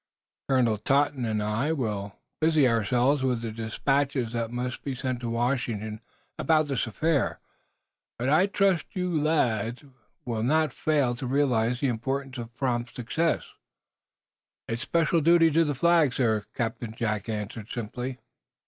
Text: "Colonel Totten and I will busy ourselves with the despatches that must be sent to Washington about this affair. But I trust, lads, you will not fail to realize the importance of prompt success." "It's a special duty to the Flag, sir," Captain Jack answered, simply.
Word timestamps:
"Colonel 0.49 0.79
Totten 0.79 1.25
and 1.25 1.43
I 1.43 1.71
will 1.73 2.15
busy 2.39 2.67
ourselves 2.67 3.21
with 3.21 3.43
the 3.43 3.51
despatches 3.51 4.33
that 4.33 4.49
must 4.49 4.81
be 4.83 4.95
sent 4.95 5.19
to 5.19 5.29
Washington 5.29 6.01
about 6.39 6.65
this 6.69 6.87
affair. 6.87 7.39
But 8.17 8.27
I 8.27 8.47
trust, 8.47 8.87
lads, 8.95 9.83
you 9.83 9.93
will 10.25 10.41
not 10.41 10.71
fail 10.71 11.13
to 11.17 11.27
realize 11.27 11.81
the 11.81 11.87
importance 11.87 12.39
of 12.39 12.51
prompt 12.55 12.95
success." 12.95 13.53
"It's 14.67 14.81
a 14.81 14.85
special 14.85 15.21
duty 15.21 15.51
to 15.51 15.63
the 15.63 15.75
Flag, 15.75 16.15
sir," 16.15 16.45
Captain 16.55 16.95
Jack 16.95 17.29
answered, 17.29 17.69
simply. 17.69 18.17